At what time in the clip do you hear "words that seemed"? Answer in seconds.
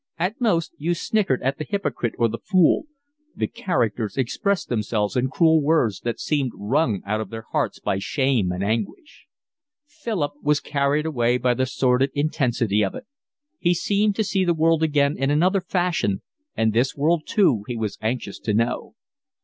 5.61-6.53